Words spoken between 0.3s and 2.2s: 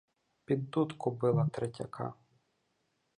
Під дудку била третяка.